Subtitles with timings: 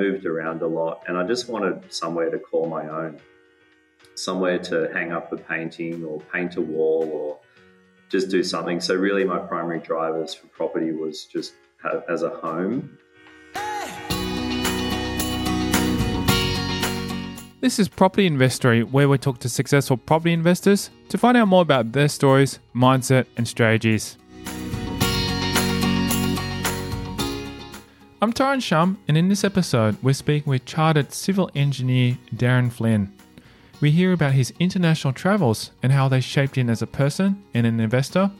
[0.00, 3.20] moved around a lot and I just wanted somewhere to call my own,
[4.14, 7.38] somewhere to hang up a painting or paint a wall or
[8.08, 8.80] just do something.
[8.80, 11.52] So, really, my primary drivers for property was just
[12.08, 12.98] as a home.
[17.60, 21.60] This is Property Investory, where we talk to successful property investors to find out more
[21.60, 24.16] about their stories, mindset, and strategies.
[28.22, 33.10] I'm Tyron Shum, and in this episode, we're speaking with chartered civil engineer Darren Flynn.
[33.80, 37.66] We hear about his international travels and how they shaped him as a person and
[37.66, 38.30] an investor,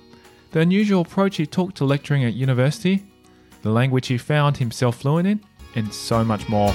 [0.50, 3.06] the unusual approach he took to lecturing at university,
[3.62, 5.40] the language he found himself fluent in,
[5.74, 6.74] and so much more.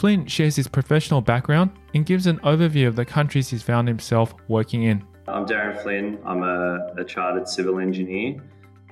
[0.00, 4.34] Flynn shares his professional background and gives an overview of the countries he's found himself
[4.48, 5.04] working in.
[5.28, 6.18] I'm Darren Flynn.
[6.24, 8.42] I'm a, a chartered civil engineer.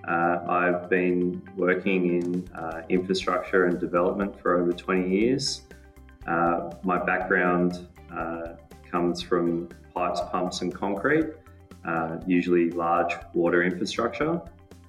[0.07, 5.63] Uh, I've been working in uh, infrastructure and development for over 20 years.
[6.27, 8.57] Uh, my background uh,
[8.91, 11.29] comes from pipes, pumps, and concrete,
[11.87, 14.43] uh, usually large water infrastructure.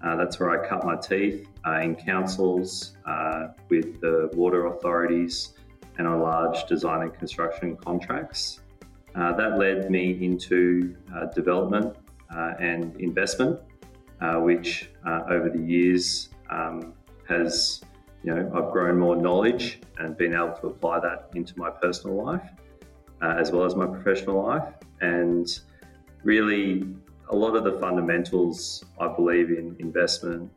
[0.03, 1.47] Uh, that's where I cut my teeth
[1.81, 2.97] in councils
[3.69, 5.53] with the water authorities
[6.00, 8.61] and large design and construction contracts.
[9.16, 11.95] Uh, that led me into uh, development
[12.33, 13.59] uh, and investment,
[14.22, 16.94] uh, which uh, over the years um,
[17.27, 17.81] has,
[18.23, 22.23] you know, I've grown more knowledge and been able to apply that into my personal
[22.23, 22.50] life
[23.22, 24.73] as well as my professional life.
[25.02, 25.45] And
[26.23, 26.88] really,
[27.30, 30.50] a lot of the fundamentals I believe in investment,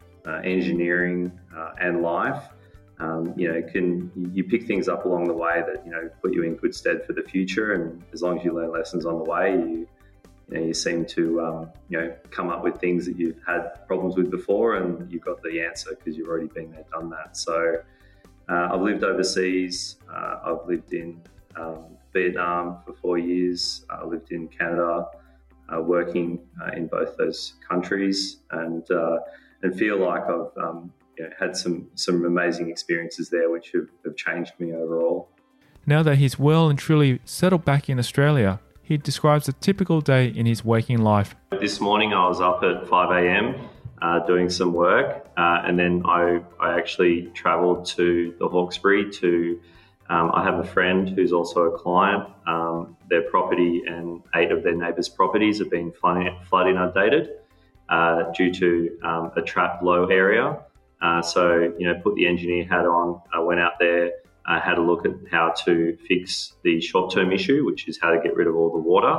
[0.45, 1.33] engineering,
[1.81, 2.45] and life
[3.03, 6.33] um, you know, can you pick things up along the way that you know put
[6.33, 9.19] you in good stead for the future, and as long as you learn lessons on
[9.19, 9.89] the way, you
[10.49, 13.87] you, know, you seem to um, you know come up with things that you've had
[13.89, 17.37] problems with before, and you've got the answer because you've already been there, done that.
[17.37, 17.83] So
[18.49, 19.97] uh, I've lived overseas.
[20.09, 21.21] Uh, I've lived in
[21.57, 23.85] um, Vietnam for four years.
[23.91, 25.09] I lived in Canada,
[25.75, 29.19] uh, working uh, in both those countries, and uh,
[29.63, 33.89] and feel like I've um, you know, had some some amazing experiences there, which have,
[34.05, 35.29] have changed me overall.
[35.87, 40.27] Now that he's well and truly settled back in Australia, he describes a typical day
[40.29, 41.35] in his waking life.
[41.61, 43.69] This morning I was up at 5 a.m.
[44.01, 49.61] Uh, doing some work, uh, and then I, I actually travelled to the Hawkesbury to.
[50.11, 52.29] Um, I have a friend who's also a client.
[52.47, 57.31] Um, their property and eight of their neighbours' properties have been flood, flood inundated
[57.89, 60.59] uh, due to um, a trapped low area.
[61.03, 64.13] Uh, so, you know, put the engineer hat on, uh, went out there,
[64.47, 68.21] uh, had a look at how to fix the short-term issue, which is how to
[68.23, 69.19] get rid of all the water.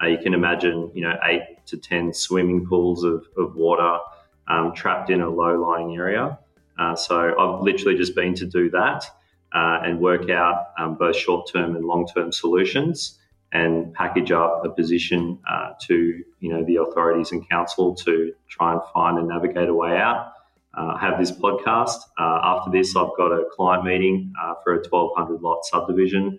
[0.00, 3.98] Uh, you can imagine, you know, eight to ten swimming pools of, of water
[4.46, 6.38] um, trapped in a low-lying area.
[6.78, 9.04] Uh, so I've literally just been to do that
[9.52, 13.18] uh, and work out um, both short-term and long-term solutions
[13.50, 15.38] and package up a position
[15.86, 19.96] to, you know, the authorities and council to try and find and navigate a way
[19.96, 20.33] out
[20.76, 21.98] uh, have this podcast.
[22.18, 26.38] Uh, after this, I've got a client meeting uh, for a 1200 lot subdivision.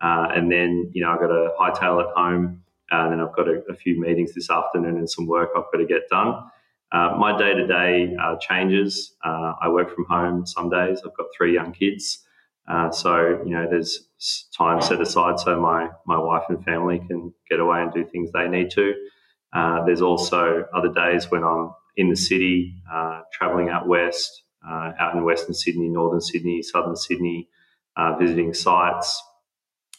[0.00, 2.62] Uh, and then, you know, I've got a hightail at home.
[2.92, 5.64] Uh, and then I've got a, a, few meetings this afternoon and some work I've
[5.72, 6.34] got to get done.
[6.92, 9.14] Uh, my day to day changes.
[9.22, 11.00] I work from home some days.
[11.04, 12.24] I've got three young kids.
[12.92, 14.06] so, you know, there's
[14.56, 18.30] time set aside so my, my wife and family can get away and do things
[18.32, 18.94] they need to.
[19.86, 25.14] there's also other days when I'm in the city, uh, traveling out west, uh, out
[25.14, 27.48] in Western Sydney, Northern Sydney, Southern Sydney,
[27.96, 29.22] uh, visiting sites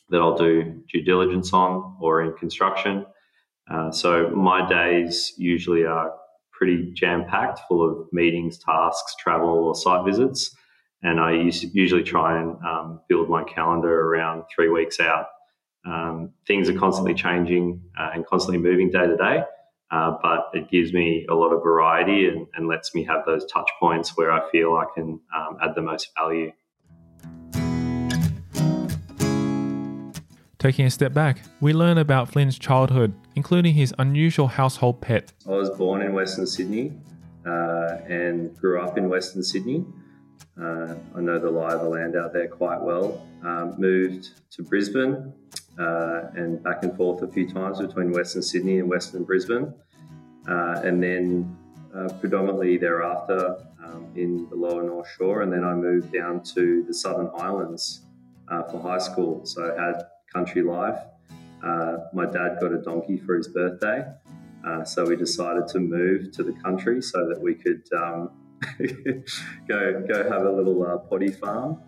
[0.09, 3.05] that I'll do due diligence on or in construction.
[3.69, 6.13] Uh, so my days usually are
[6.51, 10.55] pretty jam packed, full of meetings, tasks, travel, or site visits.
[11.03, 15.27] And I usually try and um, build my calendar around three weeks out.
[15.85, 19.43] Um, things are constantly changing uh, and constantly moving day to day.
[19.91, 23.45] Uh, but it gives me a lot of variety and, and, lets me have those
[23.45, 26.51] touch points where I feel I can um, add the most value.
[30.57, 35.31] Taking a step back, we learn about Flynn's childhood, including his unusual household pet.
[35.47, 36.93] I was born in Western Sydney
[37.45, 39.85] uh, and grew up in Western Sydney.
[40.59, 43.23] Uh, I know the lie of the land out there quite well.
[43.43, 45.33] Um, moved to Brisbane
[45.79, 49.73] uh, and back and forth a few times between Western Sydney and Western Brisbane.
[50.47, 51.57] Uh, and then
[51.95, 55.41] uh, predominantly thereafter um, in the lower North Shore.
[55.41, 58.01] And then I moved down to the Southern Highlands
[58.49, 59.45] uh, for high school.
[59.45, 60.99] So I had country life
[61.65, 64.05] uh, my dad got a donkey for his birthday.
[64.65, 68.29] Uh, so we decided to move to the country so that we could um,
[69.67, 71.81] go go have a little potty farm,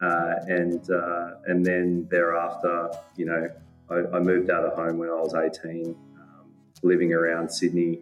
[0.00, 3.48] uh, and uh, and then thereafter, you know,
[3.90, 6.50] I, I, moved out of home when I was eighteen, um,
[6.82, 8.00] living around Sydney,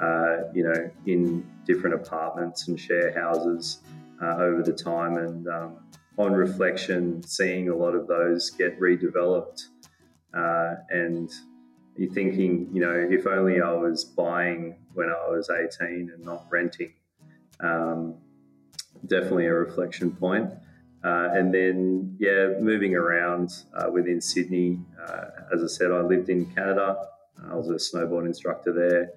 [0.00, 3.80] uh, you know, in different apartments and share houses
[4.22, 5.76] over the time, and um,
[6.18, 9.68] on reflection, seeing a lot of those get redeveloped
[10.34, 11.30] uh, and
[11.96, 16.46] you're thinking, you know, if only I was buying when I was 18 and not
[16.50, 16.92] renting.
[17.60, 18.16] Um,
[19.06, 20.50] definitely a reflection point.
[21.02, 24.78] Uh, and then, yeah, moving around uh, within Sydney.
[25.06, 25.24] Uh,
[25.54, 26.96] as I said, I lived in Canada.
[27.50, 29.10] I was a snowboard instructor there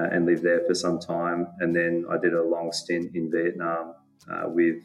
[0.00, 1.48] uh, and lived there for some time.
[1.58, 3.94] And then I did a long stint in Vietnam
[4.30, 4.82] uh, with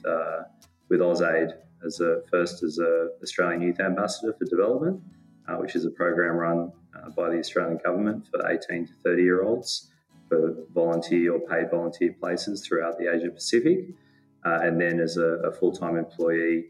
[0.89, 1.53] with AusAid
[1.85, 5.01] as a first as a Australian Youth Ambassador for Development
[5.47, 9.23] uh, which is a program run uh, by the Australian government for 18 to 30
[9.23, 9.89] year olds
[10.29, 13.89] for volunteer or paid volunteer places throughout the Asia Pacific.
[14.45, 16.65] Uh, and then as a, a full time employee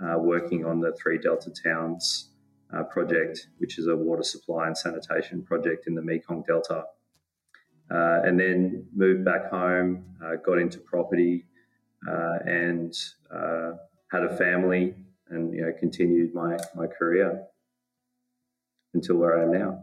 [0.00, 2.30] uh, working on the Three Delta Towns
[2.72, 6.84] uh, project, which is a water supply and sanitation project in the Mekong Delta.
[7.90, 10.04] Uh, and then moved back home,
[10.44, 11.46] got into property,
[12.06, 12.94] and
[14.12, 14.94] had a family,
[15.30, 17.44] and you know continued my my career
[18.92, 19.80] until where I am now.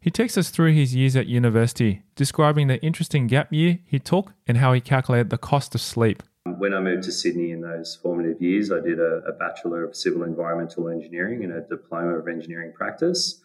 [0.00, 4.32] He takes us through his years at university, describing the interesting gap year he took
[4.46, 6.22] and how he calculated the cost of sleep.
[6.56, 9.96] When I moved to Sydney in those formative years, I did a, a Bachelor of
[9.96, 13.40] Civil Environmental Engineering and a Diploma of Engineering Practice.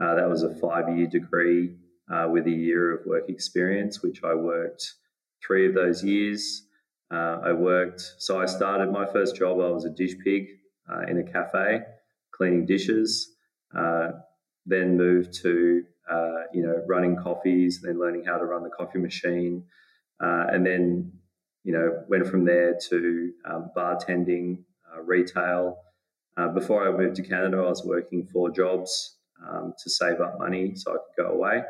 [0.00, 1.74] Uh, that was a five year degree
[2.10, 4.94] uh, with a year of work experience, which I worked
[5.44, 6.62] three of those years.
[7.10, 10.46] Uh, I worked, so I started my first job, I was a dish pig
[10.90, 11.82] uh, in a cafe,
[12.32, 13.34] cleaning dishes.
[13.76, 14.12] Uh,
[14.66, 18.98] then moved to uh, you know running coffees, then learning how to run the coffee
[18.98, 19.64] machine,
[20.20, 21.12] and then
[21.64, 24.58] you know went from there to um, bartending,
[24.94, 25.78] uh, retail.
[26.36, 29.16] Uh, before I moved to Canada, I was working four jobs
[29.46, 31.62] um, to save up money so I could go away.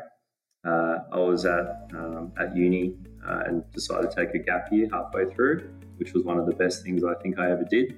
[0.65, 2.97] Uh, I was at um, at uni
[3.27, 6.53] uh, and decided to take a gap year halfway through, which was one of the
[6.53, 7.97] best things I think I ever did.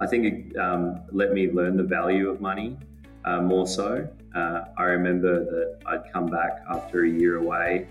[0.00, 2.78] I think it um, let me learn the value of money
[3.24, 4.08] uh, more so.
[4.34, 7.86] Uh, I remember that I'd come back after a year away,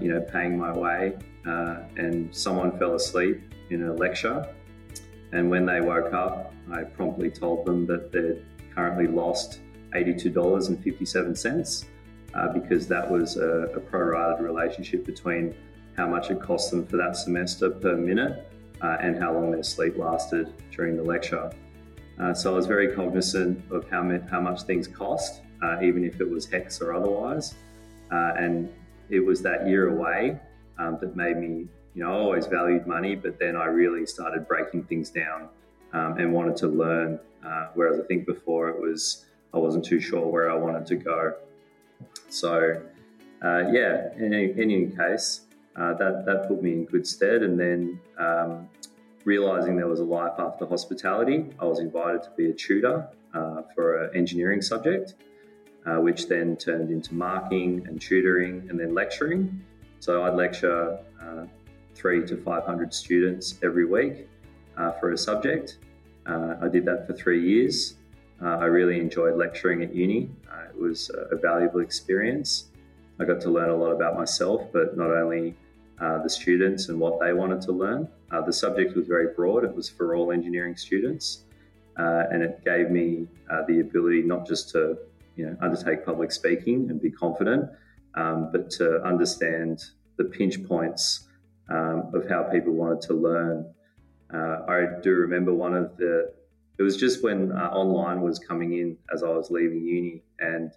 [0.00, 1.16] you know, paying my way,
[1.46, 3.40] uh, and someone fell asleep
[3.70, 4.46] in a lecture.
[5.32, 8.44] And when they woke up, I promptly told them that they'd
[8.74, 9.60] currently lost
[9.94, 11.84] $82.57
[12.34, 15.54] uh, because that was a, a prorated relationship between
[15.96, 18.50] how much it cost them for that semester per minute
[18.82, 21.50] uh, and how long their sleep lasted during the lecture.
[22.20, 26.20] Uh, so I was very cognizant of how, how much things cost, uh, even if
[26.20, 27.54] it was HECS or otherwise.
[28.10, 28.72] Uh, and
[29.10, 30.38] it was that year away
[30.78, 34.46] um, that made me, you know, I always valued money, but then I really started
[34.46, 35.48] breaking things down
[35.92, 37.18] um, and wanted to learn.
[37.44, 39.24] Uh, whereas I think before it was,
[39.54, 41.34] I wasn't too sure where I wanted to go.
[42.28, 42.82] So,
[43.42, 45.42] uh, yeah, in any, in any case,
[45.76, 47.42] uh, that, that put me in good stead.
[47.42, 48.68] And then um,
[49.24, 53.62] realizing there was a life after hospitality, I was invited to be a tutor uh,
[53.74, 55.14] for an engineering subject,
[55.86, 59.62] uh, which then turned into marking and tutoring and then lecturing.
[60.00, 61.46] So I'd lecture uh,
[61.94, 64.28] three to 500 students every week
[64.76, 65.78] uh, for a subject.
[66.26, 67.94] Uh, I did that for three years.
[68.42, 70.30] Uh, I really enjoyed lecturing at uni.
[70.68, 72.66] it was a valuable experience.
[73.18, 75.56] I got to learn a lot about myself, but not only
[76.00, 78.08] uh, the students and what they wanted to learn.
[78.30, 81.44] Uh, the subject was very broad, it was for all engineering students,
[81.98, 84.98] uh, and it gave me uh, the ability not just to
[85.36, 87.70] you know, undertake public speaking and be confident,
[88.16, 89.84] um, but to understand
[90.16, 91.28] the pinch points
[91.70, 93.72] um, of how people wanted to learn.
[94.32, 96.32] Uh, I do remember one of the,
[96.78, 100.70] it was just when online was coming in as I was leaving uni, and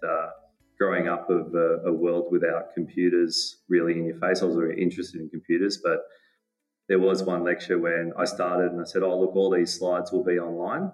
[0.80, 4.40] growing up of a, a, world without computers really in your face.
[4.40, 6.00] I was very interested in computers, but
[6.88, 10.10] there was one lecture when I started and I said, "Oh, look, all these slides
[10.10, 10.90] will be online,"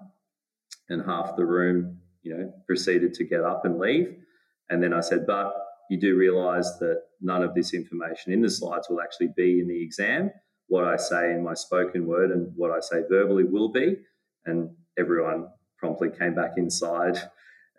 [0.89, 4.13] and half the room, you know, proceeded to get up and leave.
[4.69, 5.53] And then I said, "But
[5.89, 9.67] you do realise that none of this information in the slides will actually be in
[9.67, 10.31] the exam.
[10.67, 13.97] What I say in my spoken word and what I say verbally will be."
[14.45, 17.21] And everyone promptly came back inside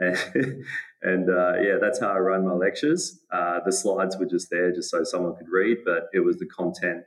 [0.01, 0.17] and,
[1.03, 3.21] and uh, yeah, that's how I run my lectures.
[3.33, 6.47] Uh, the slides were just there just so someone could read, but it was the
[6.47, 7.03] content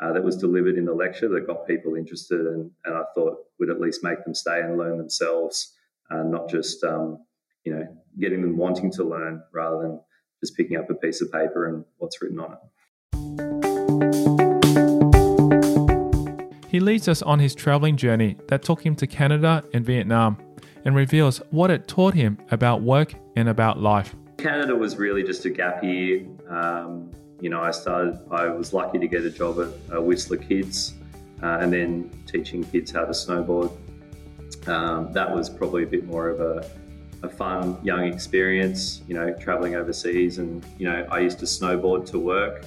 [0.00, 3.38] uh, that was delivered in the lecture that got people interested, and, and I thought
[3.58, 5.74] would at least make them stay and learn themselves,
[6.10, 7.24] uh, not just um,
[7.64, 7.86] you know,
[8.20, 10.00] getting them wanting to learn rather than
[10.46, 12.58] just picking up a piece of paper and what's written on it.
[16.68, 20.38] He leads us on his traveling journey that took him to Canada and Vietnam
[20.84, 24.14] and reveals what it taught him about work and about life.
[24.38, 26.24] Canada was really just a gap year.
[26.48, 27.10] Um,
[27.40, 30.94] you know, I started, I was lucky to get a job at uh, Whistler Kids
[31.42, 33.72] uh, and then teaching kids how to snowboard.
[34.68, 36.70] Um, that was probably a bit more of a,
[37.22, 40.38] a fun young experience, you know, traveling overseas.
[40.38, 42.64] And, you know, I used to snowboard to work.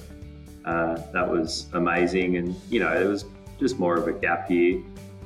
[0.64, 2.36] Uh, that was amazing.
[2.36, 3.24] And, you know, it was
[3.58, 4.82] just more of a gap year.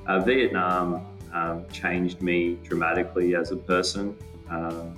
[0.07, 4.17] Uh, Vietnam um, changed me dramatically as a person.
[4.49, 4.97] Um,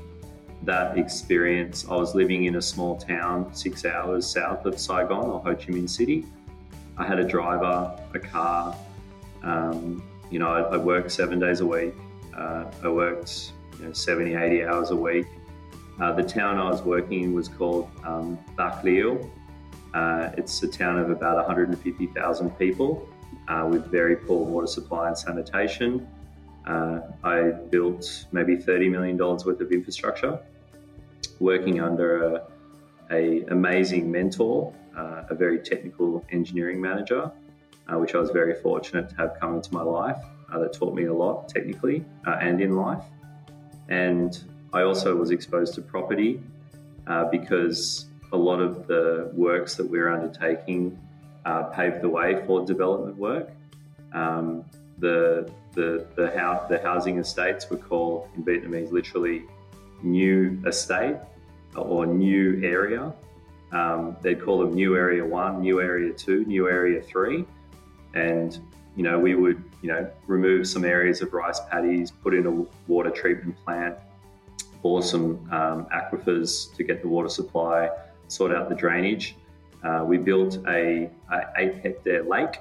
[0.63, 5.41] that experience, I was living in a small town six hours south of Saigon or
[5.41, 6.27] Ho Chi Minh City.
[6.99, 8.77] I had a driver, a car.
[9.43, 11.95] Um, you know, I, I, worked seven days a week.
[12.37, 15.27] Uh, I worked you know, 70, 80 hours a week.
[16.01, 18.85] Uh, the town I was working in was called um, Bac
[19.95, 23.09] Uh, it's a town of about 150,000 people
[23.49, 26.07] uh, with very poor water supply and sanitation.
[26.67, 30.39] Uh, I built maybe $30 million worth of infrastructure,
[31.39, 32.47] working under a,
[33.11, 37.31] a amazing mentor, uh, a very technical engineering manager,
[37.89, 40.19] uh, which I was very fortunate to have come into my life.
[40.53, 43.03] That taught me a lot technically and in life.
[43.89, 44.39] And
[44.73, 46.41] I also was exposed to property
[47.07, 50.99] uh, because a lot of the works that we we're undertaking
[51.73, 53.51] paved the way for development work.
[54.13, 54.65] Um,
[54.99, 59.45] the the the, house, the housing estates were called in Vietnamese literally
[60.03, 61.17] new estate
[61.75, 63.13] or new area.
[63.73, 67.45] Um, they'd call them new area one, new area two, new area three,
[68.15, 68.59] and
[68.97, 72.91] you know we would you know remove some areas of rice paddies, put in a
[72.91, 73.97] water treatment plant,
[74.83, 77.91] bore some um, aquifers to get the water supply,
[78.29, 79.37] sort out the drainage.
[79.85, 82.57] Uh, we built a, a eight hectare lake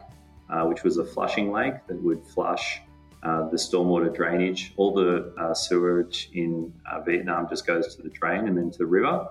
[0.49, 2.81] uh, which was a flushing lake that would flush
[3.23, 4.73] uh, the stormwater drainage.
[4.77, 8.77] All the uh, sewage in uh, Vietnam just goes to the drain and then to
[8.77, 9.27] the river.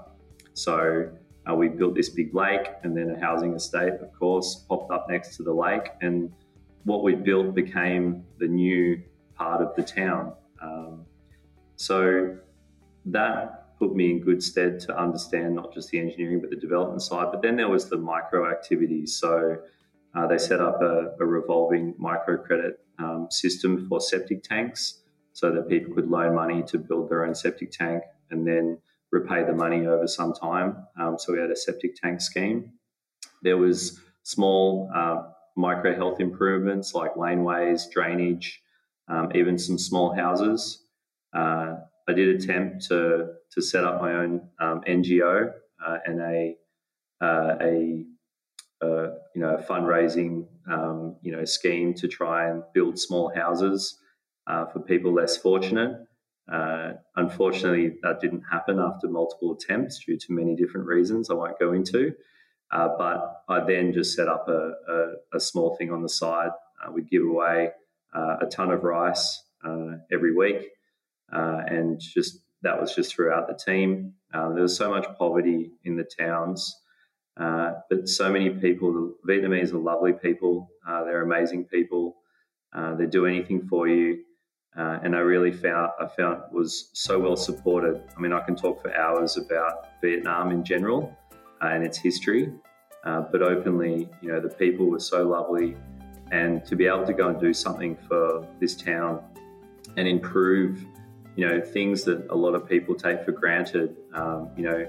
[0.55, 1.11] So
[1.49, 5.09] uh, we built this big lake and then a housing estate, of course, popped up
[5.09, 5.91] next to the lake.
[6.01, 6.33] And
[6.85, 9.03] what we built became the new
[9.35, 10.35] part of the town.
[10.63, 11.07] Um,
[11.77, 12.37] so
[13.07, 17.03] that put me in good stead to understand not just the engineering but the development
[17.03, 17.29] side.
[17.33, 19.17] But then there was the micro activities.
[19.17, 19.59] So
[20.15, 25.01] uh, they set up a, a revolving microcredit um, system for septic tanks
[25.33, 28.79] so that people could loan money to build their own septic tank and then
[29.11, 30.77] repay the money over some time.
[30.99, 32.73] Um, so we had a septic tank scheme.
[33.43, 35.23] There was small uh,
[35.57, 38.63] micro health improvements like laneways, drainage,
[39.09, 40.85] um, even some small houses.
[41.35, 41.77] Uh,
[42.09, 45.53] I did attempt to to set up my own um, NGO
[45.85, 46.57] uh, and a
[47.21, 48.05] uh, a
[48.83, 48.87] a,
[49.35, 53.99] you know a fundraising um, you know scheme to try and build small houses
[54.47, 56.07] uh, for people less fortunate.
[56.53, 61.59] Uh, unfortunately, that didn't happen after multiple attempts due to many different reasons I won't
[61.59, 62.13] go into.
[62.71, 66.51] Uh, but I then just set up a, a, a small thing on the side.
[66.83, 67.71] Uh, we give away
[68.15, 70.71] uh, a ton of rice uh, every week,
[71.31, 74.15] and just that was just throughout the team.
[74.33, 76.75] there was so much poverty in the towns
[77.37, 80.71] uh, but so many people, the Vietnamese are lovely people.
[80.87, 82.17] Uh, they're amazing people.
[82.73, 84.23] Uh, they do anything for you.
[84.77, 88.03] Uh, and I really found I found was so well supported.
[88.17, 91.24] I mean, I can talk for hours about Vietnam in general uh,
[91.73, 92.53] and its history,
[93.05, 95.77] but openly, you know, the people were so lovely,
[96.33, 99.23] and to be able to go and do something for this town
[99.97, 100.85] and improve,
[101.37, 103.97] you know, things that a lot of people take for granted.
[104.15, 104.87] Um, you know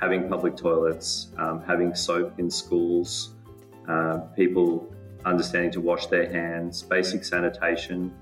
[0.00, 3.34] having public toilets, um, having soap in schools,
[3.88, 4.92] uh, people
[5.24, 8.12] understanding to wash their hands, basic sanitation.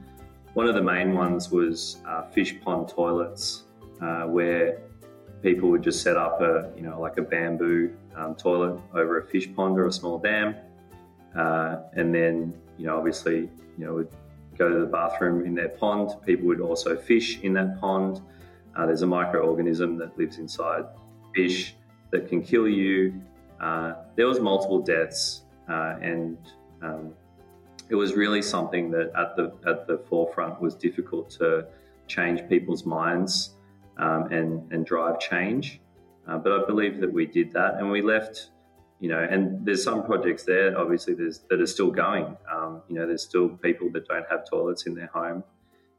[0.55, 3.65] One of the main ones was uh, fish pond toilets,
[4.01, 4.79] uh, where
[5.43, 9.27] people would just set up a, you know, like a bamboo um, toilet over a
[9.27, 10.55] fish pond or a small dam,
[11.37, 14.09] uh, and then, you know, obviously, you know, would
[14.57, 16.11] go to the bathroom in their pond.
[16.25, 18.21] People would also fish in that pond.
[18.77, 20.85] Uh, there's a microorganism that lives inside
[21.35, 21.75] fish
[22.11, 23.21] that can kill you.
[23.61, 26.39] Uh, there was multiple deaths, uh, and
[26.83, 27.13] um,
[27.89, 31.67] it was really something that at the at the forefront was difficult to
[32.07, 33.55] change people's minds
[33.99, 35.81] um, and and drive change.
[36.27, 38.51] Uh, but I believe that we did that, and we left.
[39.01, 42.37] You know, and there's some projects there, obviously, there's that are still going.
[42.49, 45.43] Um, you know, there's still people that don't have toilets in their home,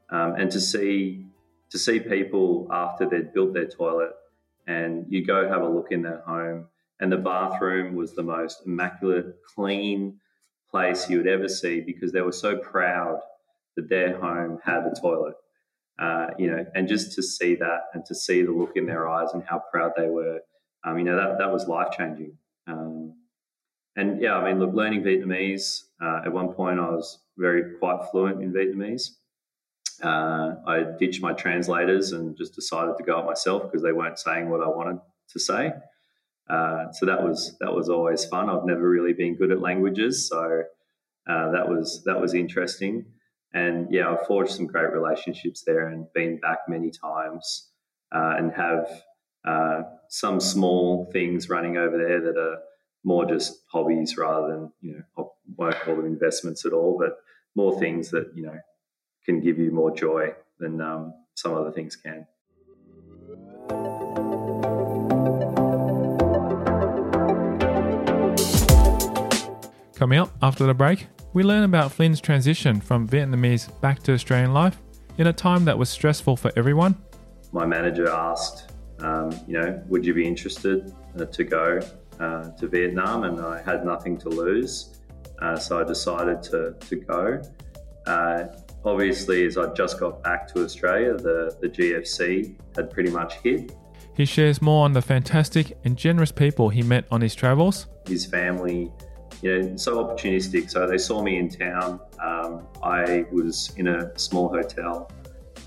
[0.08, 1.26] um, and to see
[1.70, 4.12] to see people after they'd built their toilet
[4.66, 6.66] and you go have a look in their home
[7.00, 10.20] and the bathroom was the most immaculate, clean
[10.70, 13.20] place you would ever see because they were so proud
[13.76, 15.34] that their home had a toilet.
[15.98, 19.08] Uh, you know, and just to see that and to see the look in their
[19.08, 20.40] eyes and how proud they were,
[20.84, 22.36] um, you know, that, that was life changing.
[22.66, 23.14] Um,
[23.96, 28.08] and yeah, I mean, look, learning Vietnamese, uh, at one point I was very quite
[28.10, 29.10] fluent in Vietnamese.
[30.02, 34.18] Uh, I ditched my translators and just decided to go it myself because they weren't
[34.18, 35.72] saying what I wanted to say.
[36.50, 38.50] Uh, so that was that was always fun.
[38.50, 40.64] I've never really been good at languages, so
[41.26, 43.06] uh, that was that was interesting.
[43.54, 47.70] And yeah, I've forged some great relationships there and been back many times
[48.12, 49.02] uh, and have
[49.44, 52.58] uh, some small things running over there that are
[53.04, 55.22] more just hobbies rather than you know I
[55.56, 57.18] won't call them investments at all, but
[57.54, 58.58] more things that you know
[59.24, 62.26] can give you more joy than um, some other things can.
[69.94, 74.54] Coming up after the break, we learn about Flynn's transition from Vietnamese back to Australian
[74.54, 74.78] life
[75.18, 76.96] in a time that was stressful for everyone.
[77.52, 81.80] My manager asked, um, you know, would you be interested uh, to go
[82.20, 83.24] uh, to Vietnam?
[83.24, 85.00] And I had nothing to lose,
[85.42, 87.42] uh, so I decided to, to go.
[88.06, 88.44] Uh,
[88.84, 93.72] obviously, as I just got back to Australia, the, the GFC had pretty much hit.
[94.16, 97.88] He shares more on the fantastic and generous people he met on his travels.
[98.06, 98.92] His family,
[99.44, 100.70] you know, so opportunistic.
[100.70, 102.00] So they saw me in town.
[102.18, 105.12] Um, I was in a small hotel.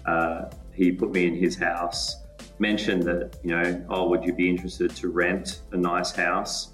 [0.04, 2.24] Uh, he put me in his house,
[2.58, 6.74] mentioned that, you know, oh, would you be interested to rent a nice house?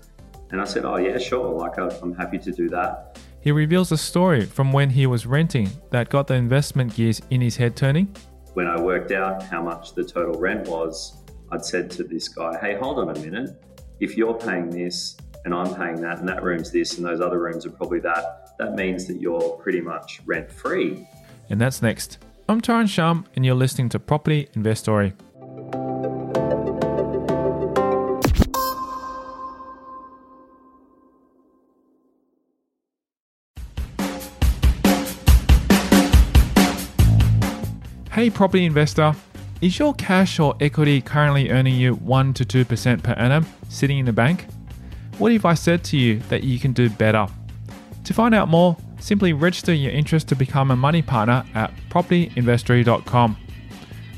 [0.52, 1.50] And I said, oh, yeah, sure.
[1.50, 3.20] Like, I'm happy to do that.
[3.42, 7.42] He reveals a story from when he was renting that got the investment gears in
[7.42, 8.16] his head turning.
[8.54, 11.18] When I worked out how much the total rent was,
[11.52, 13.62] I'd said to this guy, hey, hold on a minute.
[14.00, 17.40] If you're paying this and I'm paying that, and that room's this, and those other
[17.40, 21.08] rooms are probably that, that means that you're pretty much rent free.
[21.50, 22.18] And that's next.
[22.48, 25.14] I'm Tyron Shum, and you're listening to Property Investory.
[38.12, 39.16] Hey, property investor,
[39.60, 44.06] is your cash or equity currently earning you 1 to 2% per annum sitting in
[44.06, 44.46] the bank?
[45.18, 47.28] What if I said to you that you can do better?
[48.06, 53.38] To find out more, simply register your interest to become a money partner at propertyinvestory.com.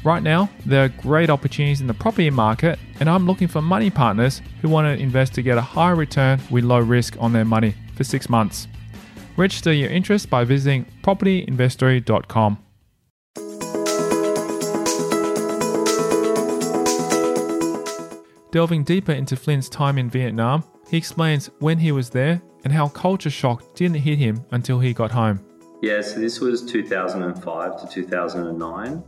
[0.03, 3.89] Right now, there are great opportunities in the property market, and I'm looking for money
[3.89, 7.45] partners who want to invest to get a high return with low risk on their
[7.45, 8.67] money for six months.
[9.35, 12.59] Register your interest by visiting propertyinvestory.com.
[18.51, 22.87] Delving deeper into Flynn's time in Vietnam, he explains when he was there and how
[22.89, 25.39] culture shock didn't hit him until he got home.
[25.81, 29.03] Yeah, so this was 2005 to 2009.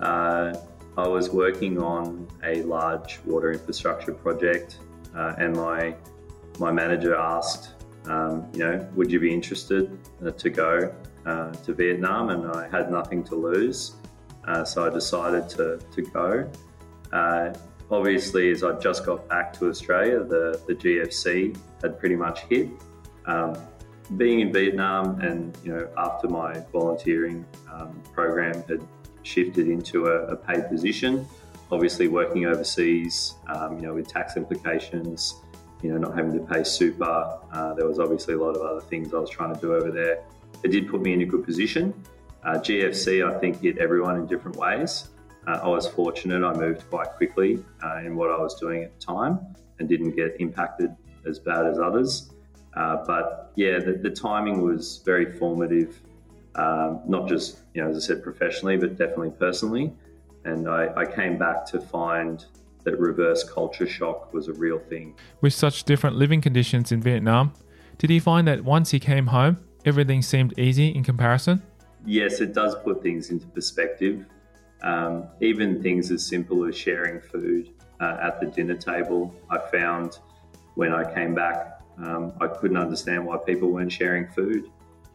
[0.00, 0.54] Uh,
[0.96, 4.78] I was working on a large water infrastructure project,
[5.14, 5.94] uh, and my
[6.60, 7.70] my manager asked,
[8.06, 10.94] um, you know, would you be interested uh, to go
[11.26, 12.30] uh, to Vietnam?
[12.30, 13.94] And I had nothing to lose,
[14.46, 16.50] uh, so I decided to to go.
[17.94, 22.68] Obviously, as I just got back to Australia, the, the GFC had pretty much hit.
[23.24, 23.56] Um,
[24.16, 28.82] being in Vietnam and, you know, after my volunteering um, program had
[29.22, 31.24] shifted into a, a, paid position,
[31.70, 35.36] obviously working overseas, um, you know, with tax implications,
[35.80, 37.38] you know, not having to pay super.
[37.52, 39.92] Uh, there was obviously a lot of other things I was trying to do over
[39.92, 40.24] there.
[40.64, 41.94] It did put me in a good position.
[42.42, 45.10] Uh, GFC, I think, hit everyone in different ways.
[45.46, 48.98] Uh, I was fortunate, I moved quite quickly uh, in what I was doing at
[48.98, 49.40] the time
[49.78, 50.94] and didn't get impacted
[51.26, 52.30] as bad as others.
[52.74, 56.00] Uh, but yeah, the, the, timing was very formative,
[56.56, 59.92] um, not just, you know, as I said, professionally, but definitely personally.
[60.44, 62.44] And I, I came back to find
[62.82, 65.14] that reverse culture shock was a real thing.
[65.40, 67.52] With such different living conditions in Vietnam,
[67.98, 71.62] did he find that once he came home, everything seemed easy in comparison?
[72.04, 74.26] Yes, it does put things into perspective.
[74.84, 77.70] Um, even things as simple as sharing food
[78.00, 80.18] uh, at the dinner table, I found
[80.74, 84.70] when I came back, um, I couldn't understand why people weren't sharing food.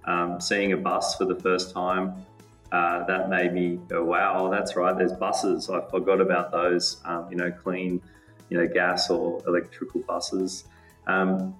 [0.06, 2.26] Um, seeing a bus for the first time,
[2.72, 5.70] uh, that made me go, wow, that's right, there's buses.
[5.70, 8.02] I forgot about those, um, you know, clean,
[8.50, 10.64] you know, gas or electrical buses.
[11.06, 11.56] Um,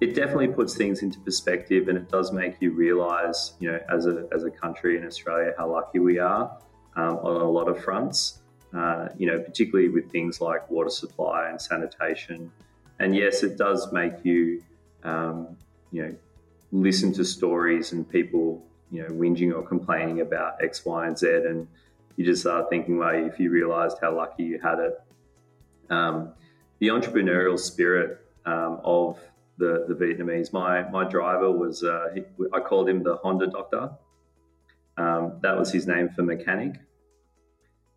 [0.00, 4.04] it definitely puts things into perspective and it does make you realize, you know, as
[4.04, 6.58] a, as a country in Australia, how lucky we are
[7.00, 8.38] um, on a lot of fronts.
[8.72, 12.52] Uh, you know, particularly with things like water supply and sanitation.
[13.00, 14.62] And yes, it does make you,
[15.02, 15.56] um,
[15.90, 16.14] you know,
[16.70, 21.26] listen to stories and people, you know, whinging or complaining about X, Y, and Z,
[21.26, 21.66] and
[22.16, 25.00] you just start thinking, well, if you realised how lucky you had it.
[25.90, 26.32] Um,
[26.78, 29.18] the entrepreneurial spirit um, of
[29.58, 30.52] the, the Vietnamese.
[30.52, 33.90] My my driver was uh, he, I called him the Honda doctor.
[34.96, 36.74] Um, that was his name for mechanic,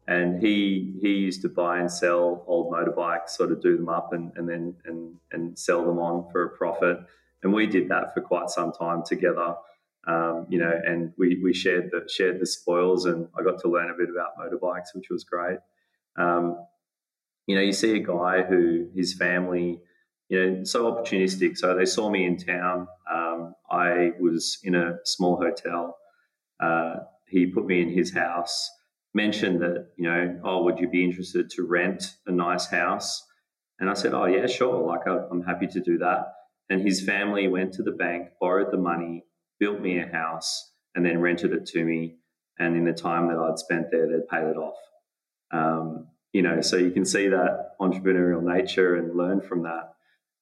[0.07, 4.13] and he he used to buy and sell old motorbikes, sort of do them up
[4.13, 6.97] and, and then and and sell them on for a profit.
[7.41, 9.55] And we did that for quite some time together.
[10.05, 13.69] Um, you know, and we, we shared the shared the spoils, and I got to
[13.69, 15.59] learn a bit about motorbikes, which was great.
[16.17, 16.65] Um,
[17.47, 19.81] you know, you see a guy who his family
[20.29, 21.57] you know, so opportunistic.
[21.57, 22.87] So they saw me in town.
[23.11, 25.97] Um, I was in a small hotel.
[26.59, 26.95] Uh,
[27.27, 28.69] he put me in his house,
[29.13, 33.23] mentioned that, you know, oh, would you be interested to rent a nice house?
[33.80, 34.86] And I said, oh, yeah, sure.
[34.86, 36.34] Like, I'm happy to do that.
[36.69, 39.26] And his family went to the bank, borrowed the money,
[39.60, 42.17] built me a house, and then rented it to me.
[42.60, 44.78] And in the time that I'd spent there, they'd paid it off.
[45.52, 49.93] Um, you know, so you can see that entrepreneurial nature and learn from that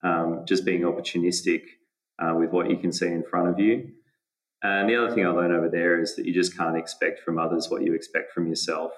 [0.04, 1.64] um, just being opportunistic
[2.20, 3.90] uh, with what you can see in front of you.
[4.63, 7.39] And the other thing I learned over there is that you just can't expect from
[7.39, 8.91] others what you expect from yourself.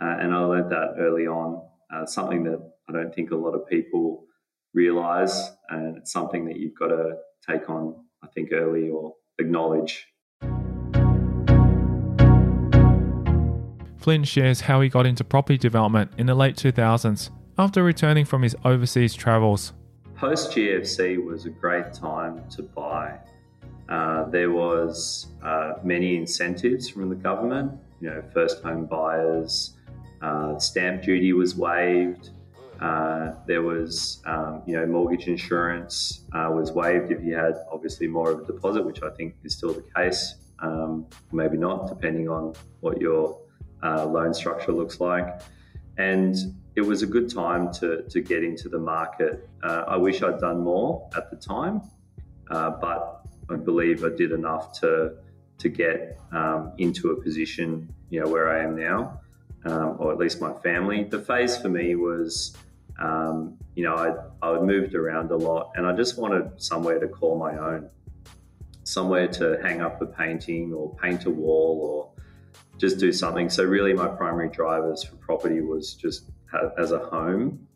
[0.00, 3.54] Uh, and I learned that early on, uh, something that I don't think a lot
[3.54, 4.24] of people
[4.72, 5.50] realize.
[5.68, 7.16] And it's something that you've got to
[7.48, 10.06] take on, I think, early or acknowledge.
[13.98, 18.42] Flynn shares how he got into property development in the late 2000s after returning from
[18.42, 19.72] his overseas travels
[20.24, 23.18] post GFC was a great time to buy.
[23.88, 27.72] Uh, there was uh, many incentives from the government.
[28.00, 29.76] You know, first home buyers,
[30.22, 32.30] uh, stamp duty was waived.
[32.80, 38.06] Uh, there was, um, you know, mortgage insurance uh, was waived if you had obviously
[38.06, 40.34] more of a deposit, which I think is still the case.
[40.60, 43.38] Um, maybe not, depending on what your
[43.82, 45.42] loan structure looks like.
[45.98, 46.36] And
[46.74, 49.48] it was a good time to, to get into the market.
[49.62, 51.82] I wish I'd done more at the time,
[52.48, 55.14] but I believe I did enough to
[55.58, 59.20] to get um, into a position, you know, where I am now,
[59.64, 61.04] um, or at least my family.
[61.04, 62.56] The phase for me was,
[62.98, 67.08] um, you know, I I moved around a lot, and I just wanted somewhere to
[67.08, 67.88] call my own,
[68.84, 72.24] somewhere to hang up a painting or paint a wall or
[72.78, 73.48] just do something.
[73.48, 76.30] So really, my primary drivers for property was just
[76.78, 77.66] as a home.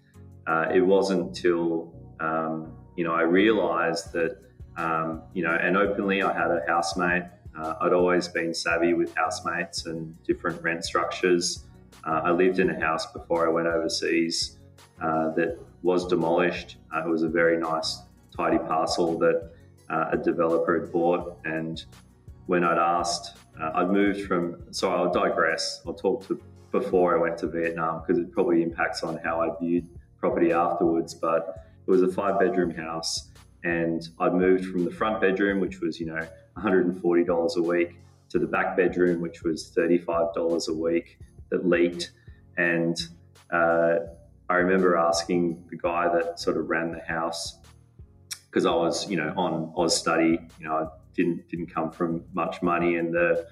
[0.46, 4.47] Uh, it wasn't till um, you know I realised that
[4.78, 7.24] um, you know, and openly I had a housemate.
[7.58, 11.64] Uh, I'd always been savvy with housemates and different rent structures.
[12.04, 14.58] Uh, I lived in a house before I went overseas
[15.02, 16.76] uh, that was demolished.
[16.94, 18.02] Uh, it was a very nice,
[18.34, 19.50] tidy parcel that
[19.90, 21.38] uh, a developer had bought.
[21.44, 21.84] And
[22.46, 24.62] when I'd asked, I'd moved from.
[24.70, 25.82] So I'll digress.
[25.84, 29.48] I'll talk to before I went to Vietnam because it probably impacts on how I
[29.60, 29.88] viewed
[30.20, 31.14] property afterwards.
[31.14, 33.30] But it was a five bedroom house,
[33.64, 36.20] and I'd moved from the front bedroom, which was, you know,
[36.56, 37.96] $140 a week,
[38.30, 41.18] to the back bedroom, which was $35 a week
[41.50, 42.12] that leaked.
[42.56, 43.00] And
[43.50, 43.96] uh,
[44.48, 47.58] I remember asking the guy that sort of ran the house
[48.50, 52.62] because I was, you know, on Austudy, you know, I didn't didn't come from much
[52.62, 53.46] money, and the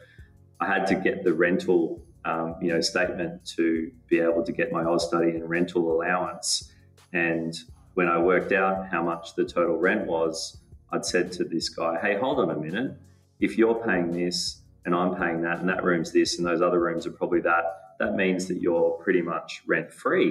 [0.61, 4.73] I had to get the rental um, you know, statement to be able to get
[4.73, 6.73] my Austudy and rental allowance.
[7.13, 7.55] And
[7.97, 10.59] when I worked out how much the total rent was,
[10.93, 12.93] I'd said to this guy, "Hey, hold on a minute.
[13.41, 16.79] If you're paying this and I'm paying that, and that room's this, and those other
[16.79, 17.65] rooms are probably that,
[17.99, 20.31] that means that you're pretty much rent free."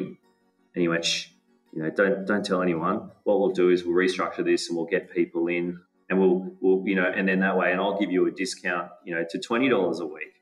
[0.75, 1.29] And he went, Shh,
[1.73, 3.09] "You know, don't don't tell anyone.
[3.23, 6.87] What we'll do is we'll restructure this and we'll get people in." And we'll, we'll,
[6.87, 9.39] you know, and then that way, and I'll give you a discount, you know, to
[9.39, 10.34] twenty dollars a week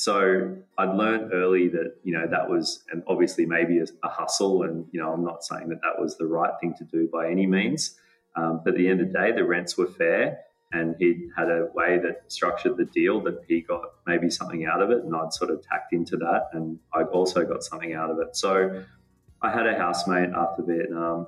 [0.00, 4.62] so I'd learned early that, you know, that was, and obviously maybe a, a, hustle.
[4.62, 7.30] And, you know, I'm not saying that that was the right thing to do by
[7.30, 7.98] any means.
[8.34, 10.38] Um, but at the end of the day, the rents were fair
[10.72, 14.80] and he had a way that structured the deal that he got maybe something out
[14.80, 15.04] of it.
[15.04, 18.34] And I'd sort of tacked into that and I also got something out of it.
[18.34, 18.82] So
[19.42, 21.26] I had a housemate after Vietnam,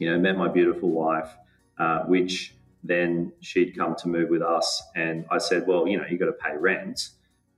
[0.00, 1.30] you know, met my beautiful wife,
[1.78, 4.82] uh, which then she'd come to move with us.
[4.96, 7.10] And I said, well, you know, you got to pay rent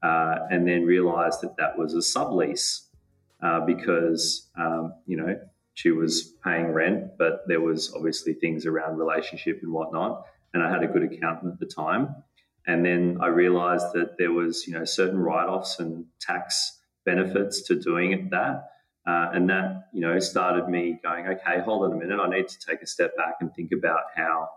[0.04, 2.86] uh, and then realized that that was a sublease
[3.42, 5.36] uh, because um, you know
[5.72, 10.24] she was paying rent, but there was obviously things around relationship and whatnot.
[10.52, 12.14] And I had a good accountant at the time,
[12.66, 17.74] and then I realized that there was, you know, certain write-offs and tax benefits to
[17.74, 18.70] doing it that.
[19.06, 22.18] Uh, and that, you know, started me going, okay, hold on a minute.
[22.18, 24.48] I need to take a step back and think about how,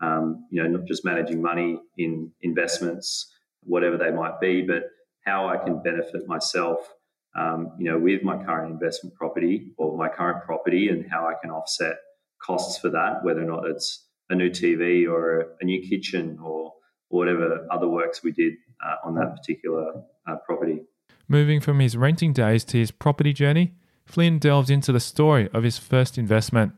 [0.00, 3.31] um, you know, not just managing money in investments,
[3.62, 4.90] whatever they might be, but
[5.24, 6.78] how I can benefit myself,
[7.36, 11.34] um, you know, with my current investment property or my current property and how I
[11.40, 11.96] can offset
[12.44, 16.72] costs for that, whether or not it's a new TV or a, new kitchen or
[17.08, 20.82] whatever other works we did uh, on that particular uh, property.
[21.28, 25.62] Moving from his renting days to his property journey, Flynn delves into the story of
[25.62, 26.72] his first investment.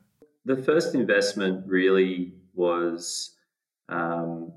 [0.44, 3.34] The first investment really was
[3.88, 4.52] um,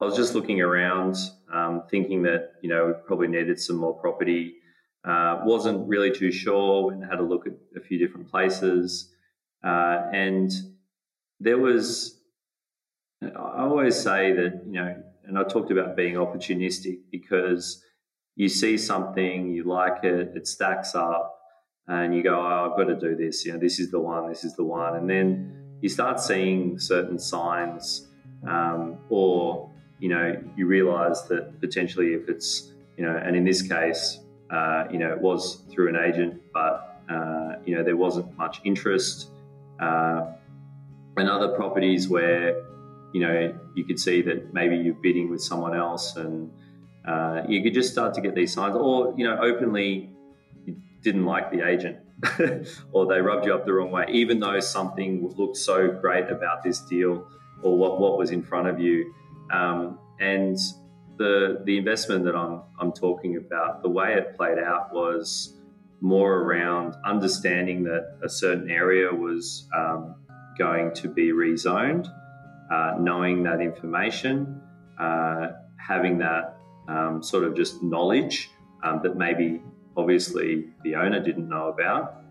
[0.00, 1.16] I was just looking around,
[1.52, 4.54] um, thinking that you know we probably needed some more property.
[5.02, 9.10] Uh, wasn't really too sure and had a look at a few different places,
[9.64, 10.52] uh, and
[11.40, 12.20] there was
[13.22, 17.84] I always say that, you know, and I talked about being opportunistic because
[18.34, 21.38] you see something, you like it, it stacks up,
[21.86, 23.44] and you go, oh, I've got to do this.
[23.44, 24.96] You know, this is the one, this is the one.
[24.96, 28.08] And then you start seeing certain signs,
[28.48, 33.62] um, or, you know, you realize that potentially if it's, you know, and in this
[33.62, 34.18] case,
[34.50, 38.60] uh, you know, it was through an agent, but, uh, you know, there wasn't much
[38.64, 39.28] interest.
[39.78, 40.32] Uh,
[41.16, 42.62] and other properties where
[43.12, 46.50] you know, you could see that maybe you're bidding with someone else, and
[47.06, 50.10] uh, you could just start to get these signs, or you know, openly
[50.64, 51.98] you didn't like the agent,
[52.92, 56.62] or they rubbed you up the wrong way, even though something looked so great about
[56.62, 57.26] this deal
[57.62, 59.12] or what what was in front of you,
[59.52, 60.56] um, and
[61.16, 65.56] the the investment that I'm I'm talking about, the way it played out was
[66.00, 70.14] more around understanding that a certain area was um,
[70.56, 72.10] going to be rezoned
[72.70, 74.60] uh, knowing that information,
[74.98, 76.56] uh, having that
[76.88, 78.50] um, sort of just knowledge
[78.84, 79.60] um, that maybe
[79.96, 82.22] obviously the owner didn't know about,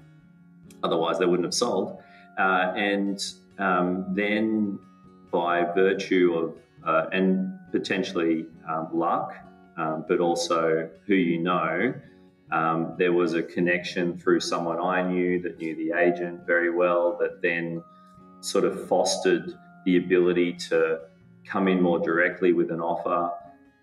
[0.82, 1.98] otherwise they wouldn't have sold.
[2.38, 3.22] Uh, and
[3.58, 4.80] um, then
[5.32, 9.34] by virtue of, uh, and potentially um, luck,
[9.78, 11.94] um, but also who you know,
[12.52, 17.18] um, there was a connection through someone I knew that knew the agent very well
[17.20, 17.84] that then
[18.42, 19.54] sort of fostered
[19.86, 21.00] the ability to
[21.46, 23.32] come in more directly with an offer.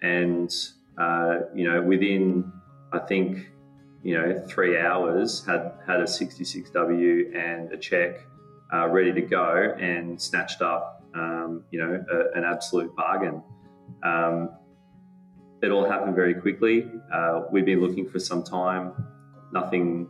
[0.02, 0.52] And,
[0.98, 2.52] uh, you know, within,
[2.92, 3.50] I think,
[4.02, 8.26] you know, three hours, had, had a 66W and a check
[8.72, 13.42] uh, ready to go and snatched up, um, you know, a, an absolute bargain.
[14.02, 14.50] Um,
[15.62, 16.86] it all happened very quickly.
[17.12, 18.92] Uh, we've been looking for some time.
[19.52, 20.08] Nothing,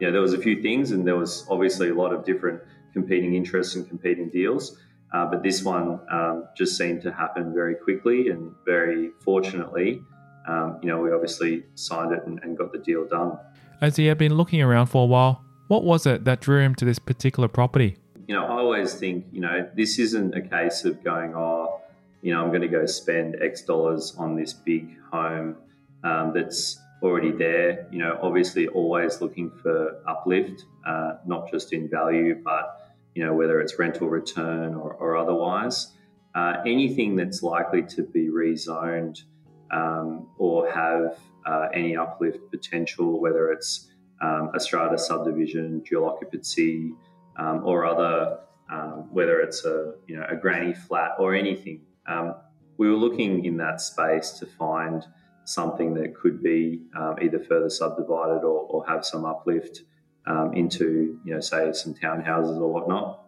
[0.00, 2.60] you know, there was a few things, and there was obviously a lot of different
[2.92, 4.78] competing interests and competing deals.
[5.12, 10.02] Uh, but this one um, just seemed to happen very quickly and very fortunately,
[10.48, 13.38] um, you know, we obviously signed it and, and got the deal done.
[13.80, 16.74] As he had been looking around for a while, what was it that drew him
[16.76, 17.96] to this particular property?
[18.26, 21.80] You know, I always think, you know, this isn't a case of going, oh,
[22.22, 25.56] you know, I'm going to go spend X dollars on this big home
[26.02, 27.86] um, that's already there.
[27.92, 33.32] You know, obviously always looking for uplift, uh, not just in value, but you know,
[33.32, 35.92] whether it's rental return or, or otherwise.
[36.34, 39.22] Uh, anything that's likely to be rezoned
[39.70, 43.88] um, or have uh, any uplift potential, whether it's
[44.20, 46.92] um, a strata subdivision, dual occupancy,
[47.38, 48.38] um, or other,
[48.70, 51.82] um, whether it's a you know a granny flat or anything.
[52.06, 52.34] Um,
[52.78, 55.04] we were looking in that space to find
[55.44, 59.82] something that could be um, either further subdivided or, or have some uplift
[60.26, 63.22] um, into, you know, say some townhouses or whatnot.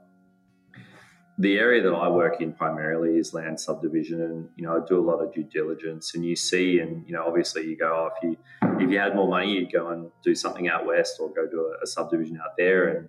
[1.38, 4.98] The area that I work in primarily is land subdivision, and you know I do
[4.98, 6.16] a lot of due diligence.
[6.16, 8.36] And you see, and you know, obviously, you go, oh, if you
[8.80, 11.60] if you had more money, you'd go and do something out west or go do
[11.60, 12.88] a, a subdivision out there.
[12.88, 13.08] And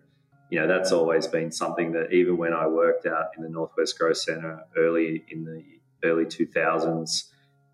[0.49, 3.99] you know, that's always been something that even when I worked out in the Northwest
[3.99, 5.63] Growth Centre early in the
[6.03, 7.25] early 2000s,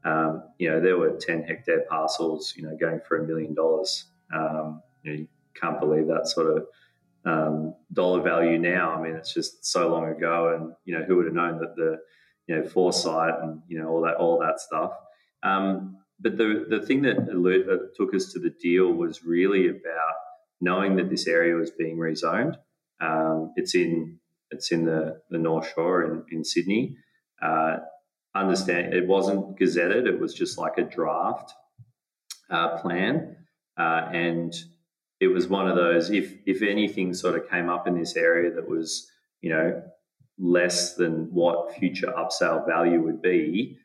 [0.03, 4.05] um, you know, there were 10 hectare parcels, you know, going for a million dollars.
[4.33, 5.27] Um, you know,
[5.59, 6.67] can't believe that sort of
[7.25, 8.91] um, dollar value now.
[8.91, 11.75] I mean, it's just so long ago, and you know, who would have known that
[11.75, 11.99] the
[12.47, 14.91] you know foresight and you know all that all that stuff.
[15.43, 20.15] Um, but the the thing that took us to the deal was really about
[20.61, 22.57] knowing that this area was being rezoned.
[23.01, 24.19] Um, it's in
[24.51, 26.95] it's in the, the North Shore in, in Sydney.
[27.41, 27.77] Uh,
[28.35, 31.53] understand it wasn't gazetted; it was just like a draft
[32.49, 33.37] uh, plan,
[33.77, 34.53] uh, and
[35.19, 38.51] it was one of those if if anything sort of came up in this area
[38.51, 39.09] that was
[39.41, 39.81] you know
[40.37, 43.77] less than what future upsell value would be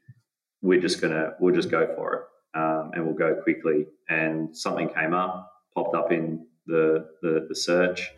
[0.63, 2.23] we're just gonna we'll just go for it
[2.55, 3.87] um, and we'll go quickly.
[4.09, 8.13] And something came up, popped up in the the, the search,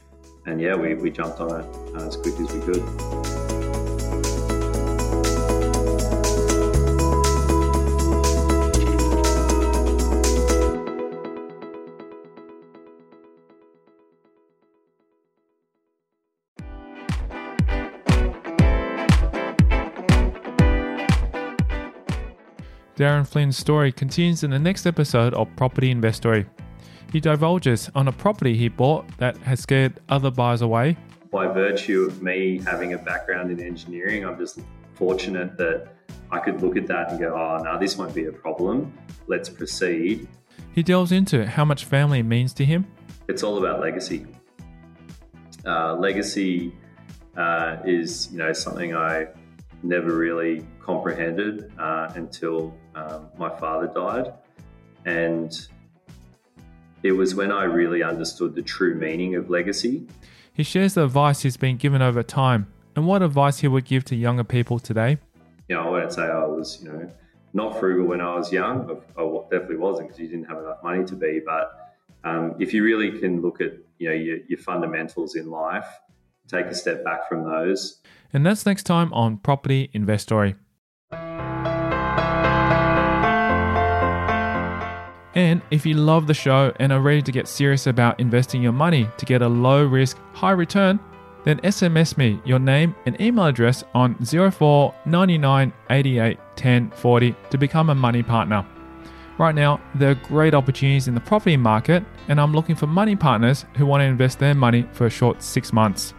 [0.46, 2.82] and yeah, we, we jumped on it uh, as quick as we could.
[23.02, 26.46] Darren Flynn's story continues in the next episode of Property Investory.
[27.12, 30.96] He divulges on a property he bought that has scared other buyers away.
[31.30, 34.60] By virtue of me having a background in engineering, I'm just
[34.94, 35.88] fortunate that
[36.30, 38.96] I could look at that and go, oh, no, this won't be a problem.
[39.26, 40.26] Let's proceed.
[40.74, 42.86] He delves into how much family means to him.
[43.28, 44.24] It's all about legacy.
[45.66, 46.74] Uh, legacy
[47.36, 49.26] uh, is, you know, something I
[49.82, 54.32] never really comprehended uh, until um, my father died.
[55.04, 55.52] And
[57.02, 60.06] it was when I really understood the true meaning of legacy.
[60.52, 64.04] He shares the advice he's been given over time and what advice he would give
[64.06, 65.18] to younger people today.
[65.68, 67.10] You know, I wouldn't say I was, you know,
[67.54, 68.90] not frugal when I was young.
[69.16, 71.40] I, I definitely wasn't because you didn't have enough money to be.
[71.44, 75.86] But um, if you really can look at, you know, your, your fundamentals in life,
[76.48, 78.00] take a step back from those.
[78.32, 80.54] And that's next time on Property Investory.
[85.34, 88.72] And if you love the show and are ready to get serious about investing your
[88.72, 91.00] money to get a low risk, high return,
[91.44, 97.58] then SMS me your name and email address on 04 99 88 10 40 to
[97.58, 98.64] become a money partner.
[99.38, 103.16] Right now, there are great opportunities in the property market, and I'm looking for money
[103.16, 106.14] partners who want to invest their money for a short six months.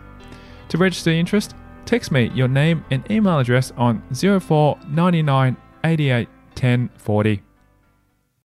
[0.69, 6.89] To register interest, text me your name and email address on 04 99 88 10
[6.97, 7.53] 40.